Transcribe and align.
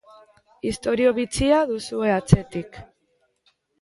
Istorio 0.69 1.11
bitxia 1.19 1.59
duzue 1.73 2.11
atzetik. 2.15 2.81